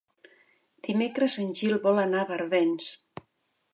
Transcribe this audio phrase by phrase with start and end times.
[0.87, 2.89] Dimecres en Gil vol anar a Barbens.